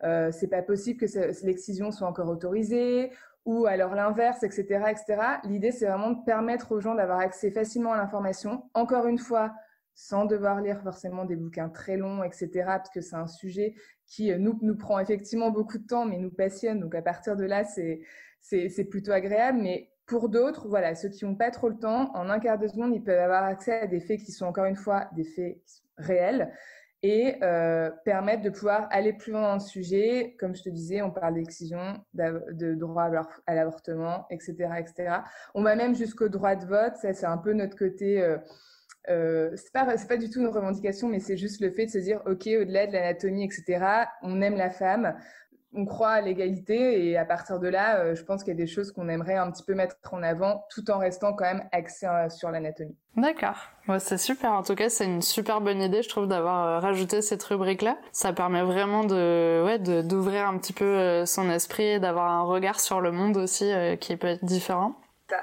euh, 0.04 0.30
c'est 0.32 0.48
pas 0.48 0.62
possible 0.62 1.00
que 1.00 1.46
l'excision 1.46 1.92
soit 1.92 2.08
encore 2.08 2.30
autorisée, 2.30 3.12
ou 3.46 3.66
alors 3.66 3.96
l'inverse, 3.96 4.44
etc., 4.44 4.64
etc. 4.90 5.22
L'idée, 5.44 5.72
c'est 5.72 5.86
vraiment 5.86 6.12
de 6.12 6.24
permettre 6.26 6.72
aux 6.72 6.80
gens 6.80 6.96
d'avoir 6.96 7.20
accès 7.20 7.52
facilement 7.52 7.94
à 7.94 7.98
l'information. 7.98 8.70
Encore 8.74 9.08
une 9.08 9.20
fois, 9.20 9.54
sans 9.96 10.26
devoir 10.26 10.62
lire 10.62 10.82
forcément 10.82 11.24
des 11.24 11.38
bouquins 11.38 11.70
très 11.70 11.96
longs, 11.96 12.22
etc., 12.22 12.50
parce 12.66 12.90
que 12.90 13.00
c'est 13.00 13.16
un 13.16 13.28
sujet 13.28 13.74
qui 14.06 14.32
euh, 14.32 14.38
nous, 14.38 14.60
nous 14.62 14.76
prend 14.76 15.00
effectivement 15.00 15.50
beaucoup 15.52 15.78
de 15.78 15.88
temps, 15.88 16.06
mais 16.06 16.18
nous 16.18 16.30
passionne. 16.30 16.82
Donc 16.82 16.94
à 16.94 17.02
partir 17.02 17.38
de 17.38 17.46
là, 17.46 17.64
c'est, 17.64 18.84
plutôt 18.90 19.14
agréable. 19.14 19.60
Mais 19.62 19.90
pour 20.06 20.30
d'autres, 20.30 20.68
voilà, 20.68 20.96
ceux 20.96 21.10
qui 21.10 21.26
n'ont 21.26 21.36
pas 21.36 21.50
trop 21.50 21.70
le 21.70 21.78
temps, 21.78 22.12
en 22.14 22.30
un 22.30 22.40
quart 22.40 22.60
de 22.60 22.68
seconde, 22.68 22.94
ils 22.94 23.04
peuvent 23.04 23.20
avoir 23.20 23.46
accès 23.46 23.80
à 23.80 23.88
des 23.88 24.02
faits 24.02 24.20
qui 24.20 24.34
sont 24.34 24.46
encore 24.46 24.66
une 24.66 24.76
fois 24.76 25.10
des 25.16 25.24
faits 25.24 25.58
réels 25.98 26.52
et 27.02 27.38
euh, 27.44 27.90
permettre 28.04 28.42
de 28.42 28.50
pouvoir 28.50 28.88
aller 28.92 29.14
plus 29.14 29.32
loin 29.32 29.42
dans 29.44 29.54
le 29.54 29.60
sujet. 29.60 30.36
Comme 30.40 30.56
je 30.56 30.64
te 30.64 30.70
disais, 30.70 31.02
on 31.02 31.12
parle 31.12 31.36
d'excision, 31.36 32.04
de 32.14 32.74
droit 32.74 33.10
à 33.48 33.56
l'avortement, 33.56 34.26
etc., 34.30 34.56
etc. 34.78 35.20
On 35.54 35.64
va 35.64 35.76
même 35.76 35.96
jusqu'au 35.96 36.28
droit 36.28 36.56
de 36.56 36.66
vote. 36.66 36.96
Ça, 36.98 37.14
c'est 37.14 37.28
un 37.28 37.38
peu 37.38 37.54
notre 37.54 37.78
côté... 37.78 38.22
Euh, 38.22 38.38
euh, 39.10 39.52
c'est 39.56 39.72
pas 39.72 39.98
c'est 39.98 40.08
pas 40.08 40.18
du 40.18 40.30
tout 40.30 40.40
une 40.40 40.48
revendication, 40.48 41.08
mais 41.08 41.20
c'est 41.20 41.38
juste 41.38 41.62
le 41.62 41.72
fait 41.72 41.86
de 41.86 41.92
se 41.92 41.98
dire 41.98 42.22
ok 42.26 42.48
au-delà 42.62 42.88
de 42.88 42.94
l'anatomie 42.94 43.44
etc. 43.44 43.86
On 44.22 44.42
aime 44.42 44.56
la 44.56 44.70
femme, 44.70 45.16
on 45.76 45.86
croit 45.86 46.10
à 46.10 46.22
l'égalité 46.22 47.08
et 47.08 47.18
à 47.18 47.26
partir 47.26 47.60
de 47.60 47.68
là, 47.68 48.00
euh, 48.00 48.16
je 48.16 48.24
pense 48.24 48.44
qu'il 48.44 48.54
y 48.54 48.56
a 48.56 48.58
des 48.58 48.68
choses 48.68 48.92
qu'on 48.92 49.10
aimerait 49.10 49.36
un 49.36 49.52
petit 49.52 49.64
peu 49.64 49.74
mettre 49.74 49.96
en 50.12 50.24
avant 50.24 50.66
tout 50.70 50.90
en 50.90 50.98
restant 50.98 51.34
quand 51.34 51.46
même 51.46 51.68
axé 51.72 52.06
euh, 52.06 52.30
sur 52.30 52.50
l'anatomie. 52.50 52.96
D'accord, 53.18 53.58
ouais, 53.88 54.00
c'est 54.00 54.18
super. 54.18 54.52
En 54.52 54.64
tout 54.64 54.76
cas, 54.76 54.90
c'est 54.90 55.06
une 55.06 55.22
super 55.22 55.62
bonne 55.62 55.82
idée, 55.82 56.02
je 56.02 56.10
trouve, 56.10 56.28
d'avoir 56.28 56.66
euh, 56.66 56.80
rajouté 56.80 57.22
cette 57.22 57.44
rubrique-là. 57.44 57.98
Ça 58.12 58.34
permet 58.34 58.64
vraiment 58.64 59.04
de, 59.04 59.64
ouais, 59.66 59.80
d'ouvrir 60.04 60.48
un 60.48 60.58
petit 60.58 60.74
peu 60.74 61.26
son 61.26 61.50
esprit, 61.50 62.00
d'avoir 62.00 62.32
un 62.32 62.44
regard 62.44 62.80
sur 62.80 63.02
le 63.02 63.12
monde 63.12 63.38
aussi 63.38 63.72
qui 64.00 64.16
peut 64.18 64.28
être 64.28 64.46
différent. 64.46 64.96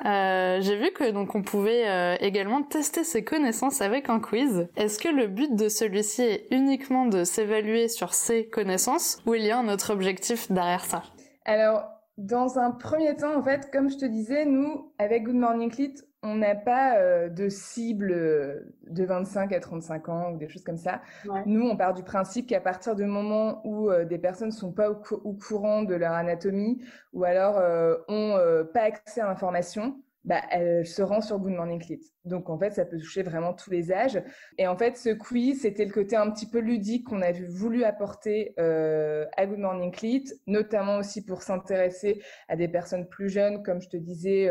Euh, 0.05 0.61
j'ai 0.61 0.77
vu 0.77 0.93
que 0.93 1.11
donc 1.11 1.35
on 1.35 1.43
pouvait 1.43 1.89
euh, 1.89 2.17
également 2.21 2.63
tester 2.63 3.05
ses 3.05 3.25
connaissances 3.25 3.81
avec 3.81 4.09
un 4.09 4.21
quiz. 4.21 4.69
Est-ce 4.77 4.99
que 4.99 5.09
le 5.09 5.27
but 5.27 5.55
de 5.55 5.69
celui-ci 5.69 6.23
est 6.23 6.47
uniquement 6.51 7.07
de 7.07 7.25
s'évaluer 7.25 7.89
sur 7.89 8.15
ses 8.15 8.49
connaissances 8.49 9.19
ou 9.27 9.35
il 9.35 9.43
y 9.43 9.51
a 9.51 9.59
un 9.59 9.69
autre 9.69 9.93
objectif 9.93 10.51
derrière 10.51 10.85
ça? 10.85 11.03
Alors, 11.45 11.85
dans 12.19 12.59
un 12.59 12.71
premier 12.71 13.17
temps, 13.17 13.37
en 13.37 13.43
fait, 13.43 13.71
comme 13.73 13.91
je 13.91 13.97
te 13.97 14.05
disais, 14.05 14.45
nous, 14.45 14.93
avec 14.99 15.25
Good 15.25 15.35
Morning 15.35 15.71
Clit, 15.71 15.95
on 16.23 16.37
n'a 16.37 16.55
pas 16.55 16.99
euh, 16.99 17.29
de 17.29 17.49
cible 17.49 18.13
euh, 18.13 18.61
de 18.89 19.05
25 19.05 19.53
à 19.53 19.61
35 19.61 20.09
ans 20.09 20.33
ou 20.33 20.37
des 20.37 20.49
choses 20.49 20.63
comme 20.63 20.77
ça. 20.77 21.03
Ouais. 21.27 21.43
Nous, 21.47 21.67
on 21.67 21.77
part 21.77 21.95
du 21.95 22.05
principe 22.05 22.49
qu'à 22.49 22.61
partir 22.61 22.95
du 22.95 23.05
moment 23.05 23.61
où 23.65 23.91
euh, 23.91 24.05
des 24.05 24.19
personnes 24.19 24.53
sont 24.53 24.73
pas 24.73 24.91
au, 24.91 24.95
cou 24.95 25.21
au, 25.25 25.33
courant 25.33 25.83
de 25.83 25.95
leur 25.95 26.13
anatomie 26.13 26.83
ou 27.13 27.25
alors 27.25 27.59
euh, 27.59 27.97
ont 28.09 28.39
pas 28.73 28.83
accès 28.83 29.21
à 29.21 29.27
l'information, 29.27 30.01
bah, 30.25 30.41
elles 30.53 30.87
se 30.87 31.03
rendent 31.03 31.25
sur 31.25 31.41
Good 31.41 31.55
Morning 31.55 31.81
Clit. 31.81 32.13
Donc, 32.25 32.49
en 32.49 32.57
fait, 32.57 32.71
ça 32.71 32.85
peut 32.85 32.99
toucher 32.99 33.25
vraiment 33.25 33.53
tous 33.53 33.71
les 33.71 33.93
âges. 33.93 34.23
Et 34.57 34.69
en 34.69 34.77
fait, 34.77 34.97
ce 34.97 35.11
quiz, 35.11 35.63
c'était 35.63 35.85
le 35.85 35.91
côté 35.91 36.15
un 36.15 36.31
petit 36.31 36.47
peu 36.47 36.61
ludique 36.61 37.09
qu'on 37.09 37.23
a 37.23 37.33
voulu 37.33 37.83
apporter 37.83 38.55
à 38.57 39.47
Good 39.47 39.59
Morning 39.59 39.91
Clit, 39.91 40.27
notamment 40.47 40.99
aussi 40.99 41.25
pour 41.25 41.43
s'intéresser 41.43 42.23
à 42.47 42.55
des 42.55 42.69
personnes 42.69 43.09
plus 43.09 43.29
jeunes, 43.29 43.65
comme 43.65 43.81
je 43.81 43.89
te 43.89 43.97
disais, 43.97 44.49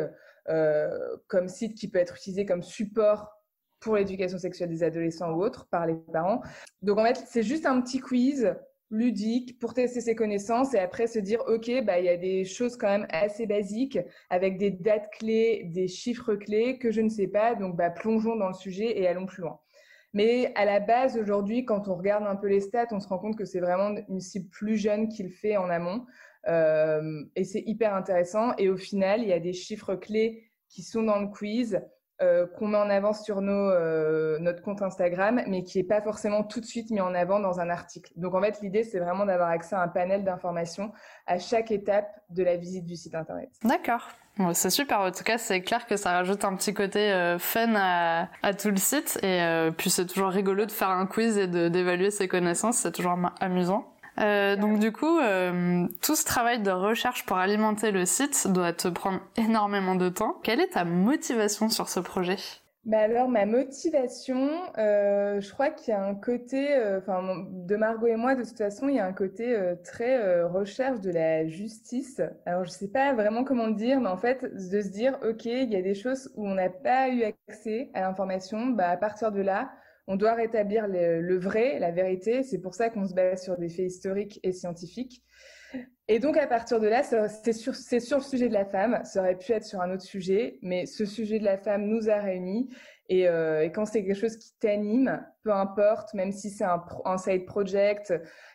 comme 1.28 1.48
site 1.48 1.78
qui 1.78 1.90
peut 1.90 2.00
être 2.00 2.16
utilisé 2.16 2.46
comme 2.46 2.64
support 2.64 3.32
pour 3.80 3.96
l'éducation 3.96 4.38
sexuelle 4.38 4.70
des 4.70 4.84
adolescents 4.84 5.32
ou 5.32 5.44
autres 5.44 5.68
par 5.70 5.86
les 5.86 5.96
parents. 6.14 6.42
Donc 6.82 7.00
en 7.00 7.06
fait, 7.06 7.24
c'est 7.28 7.44
juste 7.44 7.66
un 7.66 7.82
petit 7.82 8.00
quiz 8.00 8.54
ludique 8.92 9.58
pour 9.58 9.74
tester 9.74 10.02
ses 10.02 10.16
connaissances 10.16 10.74
et 10.74 10.80
après 10.80 11.08
se 11.08 11.18
dire 11.18 11.42
ok 11.48 11.86
bah 11.86 12.00
il 12.00 12.06
y 12.06 12.10
a 12.10 12.18
des 12.18 12.44
choses 12.44 12.76
quand 12.76 12.90
même 12.90 13.08
assez 13.10 13.48
basiques 13.48 13.98
avec 14.30 14.58
des 14.58 14.70
dates 14.70 15.10
clés, 15.18 15.64
des 15.74 15.88
chiffres 15.88 16.36
clés 16.36 16.78
que 16.78 16.92
je 16.92 17.00
ne 17.00 17.08
sais 17.08 17.28
pas 17.28 17.56
donc 17.56 17.78
bah 17.78 17.90
plongeons 17.90 18.36
dans 18.36 18.50
le 18.50 18.54
sujet 18.54 19.00
et 19.00 19.08
allons 19.08 19.26
plus 19.26 19.44
loin. 19.44 19.60
Mais 20.14 20.52
à 20.56 20.66
la 20.66 20.82
base, 20.82 21.18
aujourd'hui, 21.18 21.64
quand 21.64 21.88
on 21.88 21.96
regarde 21.96 22.26
un 22.26 22.36
peu 22.36 22.48
les 22.48 22.60
stats, 22.60 22.88
on 22.92 23.00
se 23.00 23.08
rend 23.08 23.18
compte 23.18 23.38
que 23.38 23.46
c'est 23.46 23.62
vraiment 23.62 23.96
une 24.10 24.20
cible 24.20 24.50
plus 24.50 24.76
jeune 24.76 25.08
qui 25.08 25.24
le 25.24 25.30
fait 25.30 25.56
en 25.56 25.70
amont. 25.70 26.06
Euh, 26.48 27.24
et 27.36 27.44
c'est 27.44 27.64
hyper 27.66 27.94
intéressant. 27.94 28.54
Et 28.58 28.70
au 28.70 28.78
final, 28.78 29.22
il 29.22 29.28
y 29.28 29.34
a 29.34 29.40
des 29.40 29.54
chiffres 29.54 29.96
clés 29.96 30.52
qui 30.70 30.84
sont 30.84 31.04
dans 31.04 31.20
le 31.20 31.28
quiz. 31.28 31.82
Euh, 32.22 32.46
qu'on 32.46 32.68
met 32.68 32.78
en 32.78 32.92
avant 32.92 33.14
sur 33.14 33.42
nos, 33.42 33.72
euh, 33.72 34.38
notre 34.38 34.62
compte 34.62 34.84
Instagram, 34.84 35.42
mais 35.48 35.64
qui 35.64 35.80
n'est 35.80 35.84
pas 35.84 36.02
forcément 36.02 36.44
tout 36.44 36.60
de 36.60 36.66
suite 36.66 36.92
mis 36.92 37.02
en 37.02 37.16
avant 37.16 37.40
dans 37.40 37.60
un 37.60 37.68
article. 37.68 38.12
Donc 38.16 38.36
en 38.36 38.42
fait, 38.44 38.62
l'idée, 38.62 38.84
c'est 38.84 39.00
vraiment 39.00 39.26
d'avoir 39.26 39.50
accès 39.50 39.76
à 39.76 39.82
un 39.82 39.88
panel 39.88 40.24
d'informations 40.24 40.92
à 41.26 41.40
chaque 41.40 41.72
étape 41.72 42.12
de 42.30 42.44
la 42.44 42.58
visite 42.58 42.86
du 42.86 42.96
site 42.96 43.16
Internet. 43.16 43.50
D'accord. 43.64 44.08
c'est 44.54 44.70
super. 44.70 45.00
En 45.00 45.10
tout 45.10 45.24
cas, 45.24 45.40
c'est 45.40 45.62
clair 45.62 45.88
que 45.88 45.98
ça 45.98 46.12
rajoute 46.12 46.46
un 46.46 46.56
petit 46.56 46.76
côté 46.76 47.36
fun 47.40 47.74
à, 47.76 48.54
tout 48.54 48.70
le 48.70 48.78
site. 48.78 49.18
Et 49.24 49.72
puis, 49.76 49.90
c'est 49.90 50.06
toujours 50.06 50.30
rigolo 50.30 50.68
de 50.68 50.72
faire 50.72 50.92
un 50.92 51.08
quiz 51.08 51.40
et 51.40 51.48
d'évaluer 51.48 52.12
ses 52.12 52.28
connaissances. 52.28 52.78
C'est 52.78 52.92
toujours 52.92 53.18
amusant. 53.40 53.91
Euh, 54.20 54.56
donc 54.56 54.80
du 54.80 54.92
coup, 54.92 55.20
euh, 55.20 55.88
tout 56.02 56.16
ce 56.16 56.26
travail 56.26 56.62
de 56.62 56.72
recherche 56.72 57.26
pour 57.26 57.38
alimenter 57.38 57.92
le 57.92 58.06
site 58.06 58.48
doit 58.48 58.74
te 58.74 58.88
prendre 58.88 59.22
énormément 59.38 59.96
de 59.96 60.10
temps. 60.10 60.38
Quelle 60.44 60.60
est 60.60 60.74
ta 60.74 60.84
motivation 60.84 61.70
sur 61.70 61.90
ce 61.90 62.00
projet? 62.00 62.38
Bah 62.84 62.98
alors 63.02 63.30
ma 63.30 63.46
motivation, 63.46 64.50
euh, 64.80 65.40
je 65.40 65.52
crois 65.52 65.70
qu'il 65.70 65.92
y 65.92 65.96
a 65.96 66.04
un 66.04 66.16
côté, 66.16 66.68
enfin 66.98 67.46
de 67.48 67.76
Margot 67.76 68.08
et 68.08 68.16
moi 68.16 68.34
de 68.34 68.44
toute 68.44 68.58
façon, 68.58 68.90
il 68.90 68.96
y 68.96 69.00
a 69.00 69.06
un 69.06 69.14
côté 69.14 69.56
très 69.84 70.42
recherche 70.42 71.00
de 71.00 71.12
la 71.12 71.48
justice. 71.48 72.24
Alors 72.48 72.66
je 72.66 72.72
sais 72.72 72.88
pas 72.88 73.14
vraiment 73.14 73.44
comment 73.44 73.68
le 73.68 73.76
dire, 73.76 74.02
mais 74.02 74.10
en 74.10 74.18
fait 74.18 74.44
de 74.44 74.82
se 74.82 74.90
dire 74.90 75.20
ok, 75.24 75.46
il 75.46 75.72
y 75.72 75.76
a 75.76 75.84
des 75.84 75.94
choses 75.94 76.32
où 76.36 76.48
on 76.48 76.56
n'a 76.56 76.72
pas 76.72 77.10
eu 77.10 77.22
accès 77.22 77.92
à 77.94 78.02
l'information, 78.02 78.66
bah 78.70 78.90
à 78.90 78.98
partir 78.98 79.32
de 79.32 79.42
là, 79.42 79.70
on 80.08 80.16
doit 80.16 80.34
rétablir 80.34 80.88
le, 80.88 81.38
vrai, 81.38 81.80
la 81.80 81.92
vérité. 81.92 82.44
C'est 82.44 82.60
pour 82.60 82.74
ça 82.74 82.90
qu'on 82.90 83.08
se 83.08 83.14
base 83.14 83.44
sur 83.44 83.58
des 83.58 83.70
faits 83.70 83.86
historiques 83.86 84.40
et 84.44 84.52
scientifiques. 84.52 85.24
Et 86.08 86.20
donc, 86.20 86.36
à 86.36 86.48
partir 86.48 86.80
de 86.82 86.88
là, 86.88 87.04
c'est 87.04 87.54
sur, 87.54 87.74
le 87.74 88.22
sujet 88.22 88.50
de 88.50 88.54
la 88.54 88.66
femme. 88.66 89.00
Ça 89.06 89.22
aurait 89.22 89.38
pu 89.38 89.54
être 89.54 89.64
sur 89.64 89.80
un 89.80 89.92
autre 89.92 90.04
sujet, 90.04 90.60
mais 90.62 90.86
ce 90.86 91.06
sujet 91.06 91.40
de 91.40 91.46
la 91.46 91.58
femme 91.58 91.86
nous 91.86 92.10
a 92.10 92.18
réunis. 92.18 92.70
Et, 93.08 93.28
euh, 93.28 93.70
quand 93.70 93.86
c'est 93.86 94.04
quelque 94.04 94.20
chose 94.20 94.36
qui 94.38 94.52
t'anime, 94.60 95.26
peu 95.44 95.54
importe, 95.54 96.14
même 96.14 96.32
si 96.32 96.50
c'est 96.50 96.66
un, 96.66 97.18
side 97.18 97.46
project, 97.46 98.14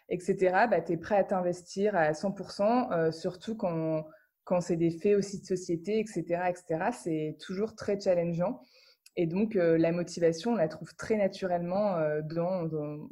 etc., 0.08 0.66
bah, 0.70 0.80
tu 0.82 0.92
es 0.92 0.96
prêt 0.96 1.16
à 1.16 1.24
t'investir 1.24 1.96
à 1.96 2.12
100%, 2.12 2.92
euh, 2.92 3.12
surtout 3.12 3.56
quand, 3.56 4.04
quand 4.44 4.60
c'est 4.60 4.76
des 4.76 4.90
faits 4.90 5.16
aussi 5.16 5.40
de 5.40 5.46
société, 5.46 5.98
etc., 5.98 6.22
etc. 6.48 6.90
C'est 6.92 7.36
toujours 7.40 7.74
très 7.74 7.98
challengeant. 7.98 8.60
Et 9.18 9.26
donc, 9.26 9.56
euh, 9.56 9.78
la 9.78 9.92
motivation, 9.92 10.52
on 10.52 10.56
la 10.56 10.68
trouve 10.68 10.94
très 10.94 11.16
naturellement 11.16 11.96
euh, 11.96 12.20
dans, 12.20 12.64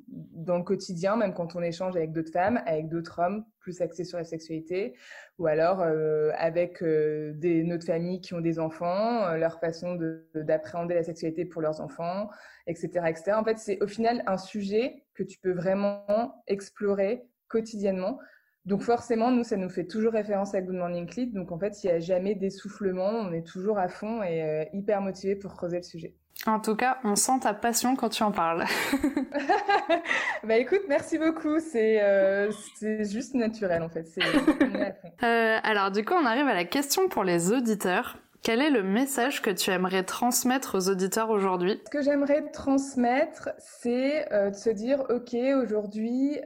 dans, 0.07 0.59
le 0.59 0.63
quotidien, 0.63 1.17
même 1.17 1.33
quand 1.33 1.57
on 1.57 1.63
échange 1.63 1.97
avec 1.97 2.13
d'autres 2.13 2.31
femmes, 2.31 2.61
avec 2.67 2.89
d'autres 2.89 3.19
hommes 3.21 3.45
plus 3.59 3.81
axés 3.81 4.05
sur 4.05 4.19
la 4.19 4.25
sexualité, 4.25 4.95
ou 5.39 5.47
alors 5.47 5.81
euh, 5.81 6.31
avec 6.37 6.85
des, 6.85 7.65
notre 7.65 7.87
famille 7.87 8.21
qui 8.21 8.35
ont 8.35 8.43
des 8.43 8.59
enfants, 8.59 9.35
leur 9.35 9.59
façon 9.61 9.99
d'appréhender 10.35 10.95
la 10.95 11.05
sexualité 11.05 11.47
pour 11.47 11.63
leurs 11.63 11.81
enfants, 11.81 12.29
etc. 12.67 12.89
etc. 13.09 13.33
En 13.33 13.45
fait, 13.45 13.57
c'est 13.57 13.83
au 13.83 13.87
final 13.87 14.23
un 14.27 14.37
sujet 14.37 15.07
que 15.15 15.23
tu 15.23 15.39
peux 15.39 15.53
vraiment 15.53 16.43
explorer 16.47 17.25
quotidiennement 17.49 18.19
donc 18.67 18.81
forcément, 18.81 19.31
nous, 19.31 19.45
ça 19.45 19.57
nous 19.57 19.69
fait 19.69 19.85
toujours 19.85 20.15
référence 20.15 20.55
à 20.55 20.63
Good 20.63 20.77
Morning 20.77 21.07
Clit. 21.07 21.27
Donc 21.27 21.53
en 21.53 21.59
fait, 21.59 21.85
il 21.85 21.89
n'y 21.89 21.93
a 21.93 22.01
jamais 22.01 22.35
d'essoufflement, 22.35 23.11
on 23.11 23.33
est 23.33 23.47
toujours 23.47 23.79
à 23.79 23.89
fond 23.89 24.23
et 24.23 24.43
euh, 24.43 24.65
hyper 24.73 25.03
motivé 25.03 25.37
pour 25.37 25.55
creuser 25.55 25.77
le 25.77 25.83
sujet. 25.83 26.15
En 26.47 26.61
tout 26.61 26.75
cas, 26.75 26.99
on 27.05 27.15
sent 27.15 27.41
ta 27.43 27.53
passion 27.53 27.95
quand 27.95 28.09
tu 28.09 28.23
en 28.23 28.33
parles. 28.33 28.65
bah 30.45 30.57
écoute, 30.57 30.81
merci 30.89 31.19
beaucoup. 31.19 31.61
C'est 31.61 32.03
euh, 32.03 32.51
juste 32.81 33.35
naturel 33.35 33.83
en 33.83 33.89
fait. 33.89 34.09
Euh, 35.23 35.59
alors 35.63 35.91
du 35.91 36.05
coup, 36.05 36.13
on 36.13 36.27
arrive 36.27 36.47
à 36.49 36.55
la 36.55 36.65
question 36.65 37.09
pour 37.09 37.25
les 37.25 37.53
auditeurs. 37.53 38.19
Quel 38.43 38.61
est 38.61 38.69
le 38.69 38.83
message 38.83 39.41
que 39.41 39.49
tu 39.49 39.71
aimerais 39.71 40.03
transmettre 40.03 40.77
aux 40.77 40.91
auditeurs 40.91 41.31
aujourd'hui? 41.31 41.81
Ce 41.87 41.91
que 41.91 42.03
j'aimerais 42.03 42.51
transmettre, 42.51 43.51
c'est 43.59 44.29
de 44.31 44.55
se 44.55 44.69
dire, 44.69 45.05
OK, 45.09 45.35
aujourd'hui, 45.63 46.41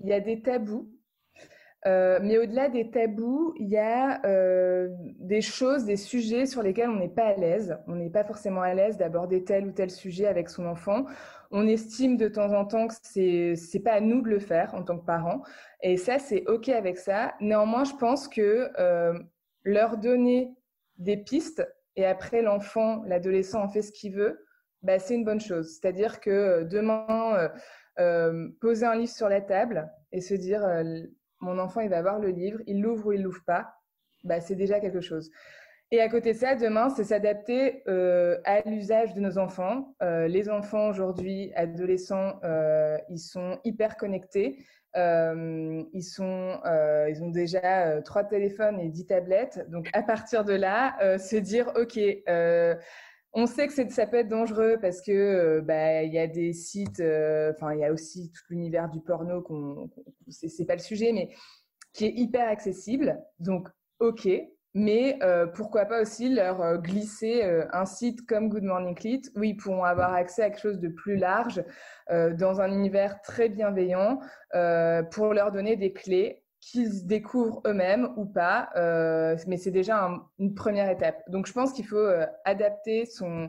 il 0.00 0.08
y 0.08 0.12
a 0.12 0.20
des 0.20 0.42
tabous. 0.42 0.90
Euh, 1.86 2.18
mais 2.22 2.36
au-delà 2.36 2.68
des 2.68 2.90
tabous, 2.90 3.54
il 3.58 3.68
y 3.68 3.78
a 3.78 4.24
euh, 4.26 4.88
des 5.18 5.40
choses, 5.40 5.86
des 5.86 5.96
sujets 5.96 6.44
sur 6.44 6.62
lesquels 6.62 6.90
on 6.90 6.96
n'est 6.96 7.08
pas 7.08 7.28
à 7.28 7.34
l'aise. 7.34 7.78
On 7.86 7.94
n'est 7.94 8.10
pas 8.10 8.24
forcément 8.24 8.60
à 8.60 8.74
l'aise 8.74 8.98
d'aborder 8.98 9.44
tel 9.44 9.66
ou 9.66 9.72
tel 9.72 9.90
sujet 9.90 10.26
avec 10.26 10.50
son 10.50 10.66
enfant. 10.66 11.06
On 11.50 11.66
estime 11.66 12.16
de 12.16 12.28
temps 12.28 12.52
en 12.52 12.66
temps 12.66 12.86
que 12.86 12.94
c'est 13.02 13.54
c'est 13.56 13.80
pas 13.80 13.92
à 13.92 14.00
nous 14.00 14.20
de 14.20 14.28
le 14.28 14.38
faire 14.38 14.74
en 14.74 14.82
tant 14.82 14.98
que 14.98 15.06
parents. 15.06 15.42
Et 15.82 15.96
ça, 15.96 16.18
c'est 16.18 16.44
ok 16.46 16.68
avec 16.68 16.98
ça. 16.98 17.34
Néanmoins, 17.40 17.84
je 17.84 17.94
pense 17.94 18.28
que 18.28 18.68
euh, 18.78 19.18
leur 19.64 19.96
donner 19.96 20.52
des 20.98 21.16
pistes 21.16 21.66
et 21.96 22.04
après 22.04 22.42
l'enfant, 22.42 23.02
l'adolescent 23.06 23.62
en 23.62 23.68
fait 23.68 23.82
ce 23.82 23.90
qu'il 23.90 24.12
veut, 24.12 24.44
bah, 24.82 24.98
c'est 24.98 25.14
une 25.14 25.24
bonne 25.24 25.40
chose. 25.40 25.78
C'est-à-dire 25.80 26.20
que 26.20 26.62
demain 26.64 27.50
poser 28.60 28.86
un 28.86 28.96
livre 28.96 29.12
sur 29.12 29.28
la 29.28 29.40
table 29.40 29.90
et 30.12 30.20
se 30.20 30.34
dire 30.34 30.64
euh, 30.64 30.82
mon 31.40 31.58
enfant 31.58 31.80
il 31.80 31.90
va 31.90 32.02
voir 32.02 32.18
le 32.18 32.28
livre, 32.28 32.60
il 32.66 32.80
l'ouvre 32.80 33.08
ou 33.08 33.12
il 33.12 33.22
l'ouvre 33.22 33.42
pas, 33.46 33.74
bah, 34.24 34.40
c'est 34.40 34.54
déjà 34.54 34.80
quelque 34.80 35.00
chose. 35.00 35.30
Et 35.92 36.00
à 36.00 36.08
côté 36.08 36.34
de 36.34 36.38
ça, 36.38 36.54
demain, 36.54 36.88
c'est 36.90 37.02
s'adapter 37.02 37.82
euh, 37.88 38.38
à 38.44 38.60
l'usage 38.60 39.12
de 39.14 39.20
nos 39.20 39.38
enfants. 39.38 39.96
les 40.00 40.48
enfants 40.48 40.88
aujourd'hui, 40.88 41.52
adolescents, 41.56 42.38
ils 43.08 43.18
sont 43.18 43.58
hyper 43.64 43.96
connectés. 43.96 44.64
ils 44.94 46.04
sont, 46.04 46.60
ils 47.08 47.22
ont 47.24 47.30
déjà 47.30 48.00
trois 48.02 48.22
téléphones 48.22 48.78
et 48.78 48.88
dix 48.88 49.06
tablettes. 49.06 49.68
Donc 49.68 49.90
à 49.92 50.04
partir 50.04 50.44
de 50.44 50.52
là, 50.52 51.18
se 51.18 51.34
dire 51.34 51.72
ok, 51.74 51.98
on 53.32 53.46
sait 53.46 53.68
que 53.68 53.92
ça 53.92 54.06
peut 54.06 54.18
être 54.18 54.28
dangereux 54.28 54.78
parce 54.80 55.00
que 55.00 55.12
euh, 55.12 55.60
bah 55.60 56.02
il 56.02 56.12
y 56.12 56.18
a 56.18 56.26
des 56.26 56.52
sites, 56.52 57.00
euh, 57.00 57.52
enfin 57.54 57.74
il 57.74 57.80
y 57.80 57.84
a 57.84 57.92
aussi 57.92 58.32
tout 58.32 58.42
l'univers 58.50 58.88
du 58.88 59.00
porno 59.00 59.40
qu'on, 59.42 59.88
c'est 60.28 60.64
pas 60.64 60.74
le 60.74 60.80
sujet, 60.80 61.12
mais 61.12 61.30
qui 61.92 62.06
est 62.06 62.12
hyper 62.12 62.48
accessible. 62.48 63.20
Donc 63.38 63.68
ok, 64.00 64.28
mais 64.74 65.18
euh, 65.22 65.46
pourquoi 65.46 65.84
pas 65.84 66.02
aussi 66.02 66.28
leur 66.28 66.78
glisser 66.78 67.42
un 67.72 67.86
site 67.86 68.26
comme 68.26 68.48
Good 68.48 68.64
Morning 68.64 68.94
Clit 68.94 69.22
où 69.36 69.44
ils 69.44 69.56
pourront 69.56 69.84
avoir 69.84 70.12
accès 70.12 70.42
à 70.42 70.50
quelque 70.50 70.62
chose 70.62 70.80
de 70.80 70.88
plus 70.88 71.16
large 71.16 71.64
dans 72.08 72.60
un 72.60 72.72
univers 72.72 73.20
très 73.22 73.48
bienveillant 73.48 74.20
pour 75.12 75.34
leur 75.34 75.52
donner 75.52 75.76
des 75.76 75.92
clés 75.92 76.42
qu'ils 76.60 77.06
découvrent 77.06 77.62
eux-mêmes 77.66 78.12
ou 78.16 78.26
pas, 78.26 78.68
euh, 78.76 79.36
mais 79.46 79.56
c'est 79.56 79.70
déjà 79.70 80.10
une 80.38 80.54
première 80.54 80.90
étape. 80.90 81.22
Donc 81.28 81.46
je 81.46 81.52
pense 81.52 81.72
qu'il 81.72 81.86
faut 81.86 81.96
euh, 81.96 82.26
adapter 82.44 83.06
son, 83.06 83.48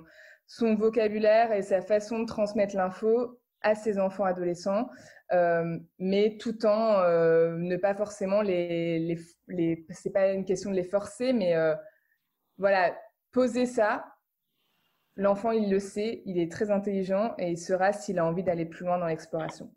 vocabulaire 0.60 1.52
et 1.52 1.62
sa 1.62 1.82
façon 1.82 2.20
de 2.20 2.26
transmettre 2.26 2.76
l'info 2.76 3.40
à 3.62 3.76
ses 3.76 4.00
enfants 4.00 4.26
adolescents, 4.26 4.90
euh, 5.32 5.78
mais 6.00 6.38
tout 6.40 6.66
en 6.66 7.02
ne 7.02 7.78
pas 7.78 7.94
forcément 7.94 8.42
les, 8.42 9.00
les, 9.00 9.20
les 9.48 9.86
c'est 9.92 10.10
pas 10.10 10.32
une 10.32 10.46
question 10.46 10.72
de 10.72 10.76
les 10.76 10.84
forcer, 10.84 11.32
mais 11.32 11.56
voilà, 12.58 12.94
poser 13.32 13.66
ça. 13.66 14.06
L'enfant, 15.16 15.52
il 15.52 15.70
le 15.70 15.80
sait, 15.80 16.22
il 16.26 16.40
est 16.40 16.52
très 16.52 16.72
intelligent 16.72 17.34
et 17.38 17.52
il 17.52 17.58
sera 17.58 17.94
s'il 17.94 18.18
a 18.20 18.26
envie 18.26 18.44
d'aller 18.44 18.66
plus 18.66 18.86
loin 18.86 18.98
dans 18.98 19.08
l'exploration. 19.08 19.70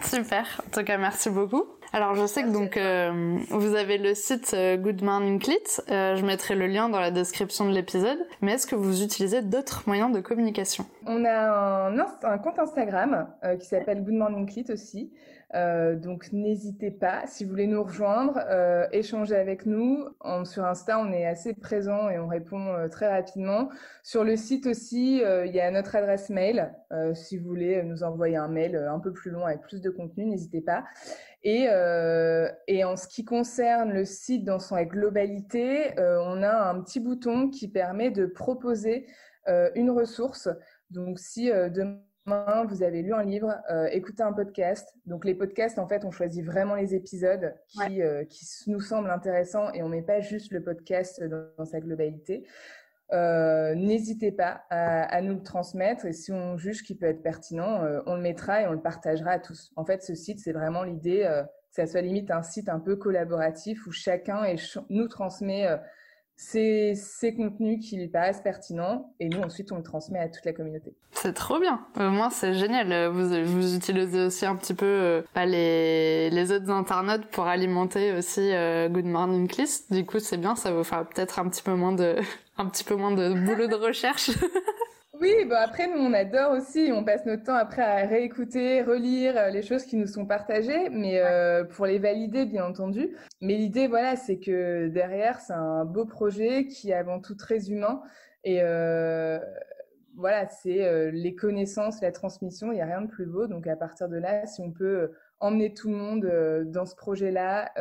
Super. 0.00 0.62
En 0.66 0.70
tout 0.70 0.84
cas, 0.84 0.98
merci 0.98 1.30
beaucoup. 1.30 1.77
Alors, 1.92 2.14
je 2.14 2.26
sais 2.26 2.42
que 2.42 2.50
donc 2.52 2.76
euh, 2.76 3.38
vous 3.50 3.74
avez 3.74 3.96
le 3.96 4.14
site 4.14 4.52
euh, 4.54 4.76
Good 4.76 5.02
Morning 5.02 5.38
Clit. 5.38 5.56
Euh, 5.90 6.16
je 6.16 6.24
mettrai 6.24 6.54
le 6.54 6.66
lien 6.66 6.90
dans 6.90 7.00
la 7.00 7.10
description 7.10 7.66
de 7.66 7.74
l'épisode. 7.74 8.18
Mais 8.42 8.52
est-ce 8.52 8.66
que 8.66 8.74
vous 8.74 9.02
utilisez 9.02 9.40
d'autres 9.40 9.84
moyens 9.86 10.12
de 10.12 10.20
communication? 10.20 10.84
On 11.06 11.24
a 11.24 11.88
un, 11.88 11.98
un 11.98 12.38
compte 12.38 12.58
Instagram 12.58 13.28
qui 13.58 13.66
s'appelle 13.66 14.04
Good 14.04 14.14
Morning 14.14 14.46
Clit 14.46 14.66
aussi. 14.68 15.10
Euh, 15.54 15.96
donc 15.96 16.30
n'hésitez 16.32 16.90
pas, 16.90 17.26
si 17.26 17.44
vous 17.44 17.50
voulez 17.50 17.66
nous 17.66 17.82
rejoindre, 17.82 18.38
euh, 18.50 18.86
échanger 18.92 19.34
avec 19.34 19.64
nous. 19.64 20.04
sur 20.44 20.64
Insta, 20.64 20.98
on 20.98 21.10
est 21.12 21.26
assez 21.26 21.54
présent 21.54 22.10
et 22.10 22.18
on 22.18 22.28
répond 22.28 22.66
euh, 22.68 22.88
très 22.88 23.08
rapidement. 23.08 23.70
Sur 24.02 24.24
le 24.24 24.36
site 24.36 24.66
aussi, 24.66 25.22
il 25.22 25.52
y 25.54 25.60
a 25.60 25.70
notre 25.70 25.96
adresse 25.96 26.30
mail. 26.30 26.72
si 27.14 27.38
vous 27.38 27.48
voulez 27.48 27.82
nous 27.82 28.02
envoyer 28.02 28.36
un 28.36 28.48
mail 28.48 28.76
un 28.76 28.98
peu 28.98 29.12
plus 29.12 29.30
long 29.30 29.44
avec 29.44 29.62
plus 29.62 29.80
de 29.80 29.90
contenu, 29.90 30.26
n'hésitez 30.26 30.60
pas. 30.60 30.84
Et, 31.44 31.68
et, 32.66 32.84
en 32.84 32.96
ce 32.96 33.06
qui 33.06 33.24
concerne 33.24 33.92
le 33.92 34.04
site 34.04 34.44
dans 34.44 34.58
son 34.58 34.76
globalité, 34.82 35.92
on 35.96 36.42
a 36.42 36.70
un 36.70 36.80
petit 36.82 37.00
bouton 37.00 37.48
qui 37.48 37.68
permet 37.68 38.10
de 38.10 38.26
proposer 38.26 39.06
une 39.74 39.90
ressource. 39.90 40.48
Donc 40.90 41.18
si 41.18 41.48
demain 41.48 42.02
vous 42.68 42.82
avez 42.82 43.02
lu 43.02 43.12
un 43.14 43.22
livre, 43.22 43.54
euh, 43.70 43.86
écouté 43.86 44.22
un 44.22 44.32
podcast. 44.32 44.94
Donc 45.06 45.24
les 45.24 45.34
podcasts, 45.34 45.78
en 45.78 45.88
fait, 45.88 46.04
on 46.04 46.10
choisit 46.10 46.44
vraiment 46.44 46.74
les 46.74 46.94
épisodes 46.94 47.54
qui, 47.68 48.02
euh, 48.02 48.24
qui 48.24 48.44
nous 48.66 48.80
semblent 48.80 49.10
intéressants 49.10 49.72
et 49.72 49.82
on 49.82 49.88
met 49.88 50.02
pas 50.02 50.20
juste 50.20 50.52
le 50.52 50.62
podcast 50.62 51.22
dans, 51.22 51.64
sa 51.64 51.80
globalité. 51.80 52.46
N'hésitez 53.12 54.32
pas 54.32 54.62
à, 54.70 55.20
nous 55.22 55.34
le 55.34 55.42
transmettre 55.42 56.06
et 56.06 56.12
si 56.12 56.32
on 56.32 56.56
juge 56.56 56.82
qu'il 56.82 56.98
peut 56.98 57.06
être 57.06 57.22
pertinent, 57.22 57.82
on 58.06 58.16
le 58.16 58.22
mettra 58.22 58.62
et 58.62 58.66
on 58.66 58.72
le 58.72 58.80
partagera 58.80 59.32
à 59.32 59.38
tous. 59.38 59.70
En 59.76 59.84
fait, 59.84 60.02
ce 60.02 60.14
site, 60.14 60.40
c'est 60.40 60.52
vraiment 60.52 60.82
l'idée 60.82 61.22
que 61.22 61.46
ça 61.70 61.86
soit 61.86 62.02
limite 62.02 62.30
un 62.30 62.42
site 62.42 62.68
un 62.68 62.80
peu 62.80 62.96
collaboratif 62.96 63.86
où 63.86 63.92
chacun 63.92 64.42
nous 64.90 65.08
transmet 65.08 65.66
ces, 66.38 67.34
contenus 67.36 67.84
qui 67.84 67.96
lui 67.96 68.06
paraissent 68.06 68.40
pertinents 68.40 69.12
et 69.18 69.28
nous 69.28 69.40
ensuite 69.40 69.72
on 69.72 69.76
le 69.76 69.82
transmet 69.82 70.20
à 70.20 70.28
toute 70.28 70.44
la 70.44 70.52
communauté. 70.52 70.94
C'est 71.10 71.34
trop 71.34 71.58
bien. 71.58 71.84
Au 71.98 72.10
moins 72.10 72.30
c'est 72.30 72.54
génial. 72.54 73.10
Vous, 73.10 73.28
vous 73.44 73.74
utilisez 73.74 74.26
aussi 74.26 74.46
un 74.46 74.54
petit 74.54 74.74
peu 74.74 74.86
euh, 74.86 75.22
bah, 75.34 75.46
les, 75.46 76.30
les 76.30 76.52
autres 76.52 76.70
internautes 76.70 77.26
pour 77.26 77.46
alimenter 77.46 78.12
aussi 78.12 78.52
euh, 78.52 78.88
Good 78.88 79.06
Morning 79.06 79.50
List. 79.58 79.92
Du 79.92 80.06
coup 80.06 80.20
c'est 80.20 80.36
bien. 80.36 80.54
Ça 80.54 80.70
vous 80.70 80.84
fera 80.84 81.04
peut-être 81.04 81.40
un 81.40 81.48
petit 81.48 81.62
peu 81.62 81.74
moins 81.74 81.92
de 81.92 82.16
un 82.56 82.66
petit 82.66 82.84
peu 82.84 82.94
moins 82.94 83.12
de 83.12 83.34
boulot 83.34 83.66
de 83.66 83.74
recherche. 83.74 84.30
Oui, 85.20 85.44
bah 85.48 85.60
après, 85.62 85.88
nous, 85.88 85.98
on 85.98 86.12
adore 86.12 86.52
aussi. 86.52 86.90
On 86.92 87.02
passe 87.02 87.26
notre 87.26 87.42
temps 87.42 87.54
après 87.54 87.82
à 87.82 88.06
réécouter, 88.06 88.82
relire 88.82 89.36
euh, 89.36 89.50
les 89.50 89.62
choses 89.62 89.84
qui 89.84 89.96
nous 89.96 90.06
sont 90.06 90.26
partagées, 90.26 90.90
mais 90.90 91.20
euh, 91.20 91.64
pour 91.64 91.86
les 91.86 91.98
valider, 91.98 92.46
bien 92.46 92.64
entendu. 92.64 93.16
Mais 93.40 93.56
l'idée, 93.56 93.88
voilà, 93.88 94.14
c'est 94.14 94.38
que 94.38 94.86
derrière, 94.88 95.40
c'est 95.40 95.54
un 95.54 95.84
beau 95.84 96.04
projet 96.04 96.66
qui 96.66 96.90
est 96.90 96.94
avant 96.94 97.20
tout 97.20 97.34
très 97.34 97.68
humain. 97.68 98.00
Et 98.44 98.60
euh, 98.62 99.40
voilà, 100.14 100.46
c'est 100.46 101.10
les 101.10 101.34
connaissances, 101.34 102.00
la 102.00 102.12
transmission, 102.12 102.70
il 102.70 102.76
n'y 102.76 102.80
a 102.80 102.86
rien 102.86 103.02
de 103.02 103.08
plus 103.08 103.26
beau. 103.26 103.48
Donc, 103.48 103.66
à 103.66 103.76
partir 103.76 104.08
de 104.08 104.16
là, 104.16 104.46
si 104.46 104.60
on 104.60 104.70
peut 104.70 105.10
emmener 105.40 105.74
tout 105.74 105.88
le 105.88 105.96
monde 105.96 106.64
dans 106.66 106.86
ce 106.86 106.94
projet-là, 106.94 107.72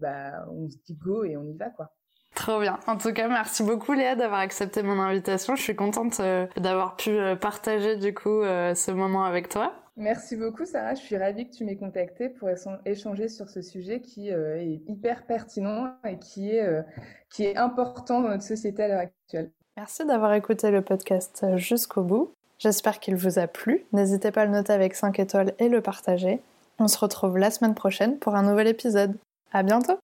bah, 0.00 0.46
on 0.50 0.68
se 0.68 0.76
dit 0.84 0.94
go 0.94 1.24
et 1.24 1.36
on 1.36 1.44
y 1.44 1.56
va, 1.56 1.70
quoi. 1.70 1.94
Trop 2.34 2.60
bien. 2.60 2.80
En 2.86 2.96
tout 2.96 3.12
cas, 3.12 3.28
merci 3.28 3.62
beaucoup 3.62 3.92
Léa 3.92 4.16
d'avoir 4.16 4.40
accepté 4.40 4.82
mon 4.82 4.98
invitation. 4.98 5.54
Je 5.54 5.62
suis 5.62 5.76
contente 5.76 6.18
euh, 6.20 6.46
d'avoir 6.56 6.96
pu 6.96 7.10
euh, 7.10 7.36
partager 7.36 7.96
du 7.96 8.12
coup 8.12 8.42
euh, 8.42 8.74
ce 8.74 8.90
moment 8.90 9.24
avec 9.24 9.48
toi. 9.48 9.72
Merci 9.96 10.36
beaucoup 10.36 10.64
Sarah, 10.64 10.94
je 10.94 11.02
suis 11.02 11.16
ravie 11.16 11.48
que 11.48 11.54
tu 11.54 11.64
m'aies 11.64 11.76
contactée 11.76 12.28
pour 12.28 12.48
échanger 12.84 13.28
sur 13.28 13.48
ce 13.48 13.62
sujet 13.62 14.00
qui 14.00 14.28
est 14.28 14.82
hyper 14.88 15.24
pertinent 15.24 15.94
et 16.04 16.18
qui 16.18 16.50
est, 16.50 16.68
qui 17.30 17.44
est 17.44 17.56
important 17.56 18.20
dans 18.20 18.30
notre 18.30 18.42
société 18.42 18.82
à 18.82 18.88
l'heure 18.88 18.98
actuelle. 19.02 19.52
Merci 19.76 20.04
d'avoir 20.04 20.34
écouté 20.34 20.72
le 20.72 20.82
podcast 20.82 21.46
jusqu'au 21.54 22.02
bout. 22.02 22.34
J'espère 22.58 22.98
qu'il 22.98 23.14
vous 23.14 23.38
a 23.38 23.46
plu. 23.46 23.86
N'hésitez 23.92 24.32
pas 24.32 24.40
à 24.42 24.46
le 24.46 24.50
noter 24.50 24.72
avec 24.72 24.96
5 24.96 25.16
étoiles 25.20 25.54
et 25.60 25.68
le 25.68 25.80
partager. 25.80 26.40
On 26.80 26.88
se 26.88 26.98
retrouve 26.98 27.38
la 27.38 27.52
semaine 27.52 27.76
prochaine 27.76 28.18
pour 28.18 28.34
un 28.34 28.42
nouvel 28.42 28.66
épisode. 28.66 29.16
À 29.52 29.62
bientôt! 29.62 30.00